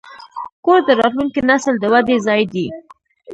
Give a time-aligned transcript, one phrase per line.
[0.65, 2.67] کور د راتلونکي نسل د ودې ځای دی.